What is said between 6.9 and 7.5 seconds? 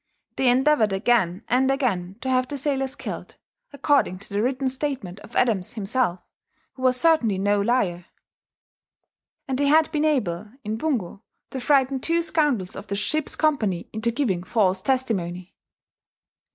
certainly